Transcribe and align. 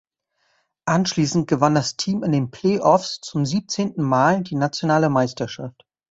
Anschließend 0.85 1.47
gewann 1.47 1.75
das 1.75 1.95
Team 1.95 2.23
in 2.23 2.31
den 2.31 2.49
Playoffs 2.49 3.19
zum 3.21 3.45
siebzehnten 3.45 4.01
Mal 4.03 4.41
die 4.41 4.55
nationale 4.55 5.09
Meisterschaft. 5.11 5.85